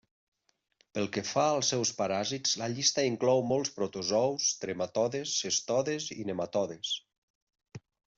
[0.97, 6.95] Pel que fa als seus paràsits, la llista inclou molts protozous, trematodes, cestodes i nematodes.